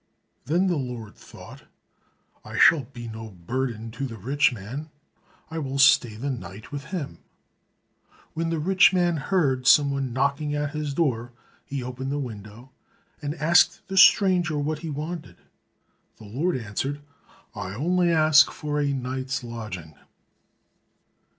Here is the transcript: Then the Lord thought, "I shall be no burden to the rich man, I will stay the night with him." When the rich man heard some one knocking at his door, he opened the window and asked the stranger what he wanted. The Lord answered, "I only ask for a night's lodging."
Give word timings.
Then 0.45 0.65
the 0.65 0.77
Lord 0.77 1.13
thought, 1.15 1.65
"I 2.43 2.57
shall 2.57 2.85
be 2.85 3.07
no 3.07 3.29
burden 3.29 3.91
to 3.91 4.07
the 4.07 4.17
rich 4.17 4.51
man, 4.51 4.89
I 5.51 5.59
will 5.59 5.77
stay 5.77 6.15
the 6.15 6.31
night 6.31 6.71
with 6.71 6.85
him." 6.85 7.19
When 8.33 8.49
the 8.49 8.57
rich 8.57 8.91
man 8.93 9.17
heard 9.17 9.67
some 9.67 9.91
one 9.91 10.11
knocking 10.11 10.55
at 10.55 10.71
his 10.71 10.95
door, 10.95 11.33
he 11.63 11.83
opened 11.83 12.11
the 12.11 12.17
window 12.17 12.71
and 13.21 13.35
asked 13.35 13.87
the 13.89 13.95
stranger 13.95 14.57
what 14.57 14.79
he 14.79 14.89
wanted. 14.89 15.35
The 16.17 16.25
Lord 16.25 16.57
answered, 16.57 17.01
"I 17.53 17.75
only 17.75 18.09
ask 18.09 18.49
for 18.49 18.81
a 18.81 18.91
night's 18.93 19.43
lodging." 19.43 19.93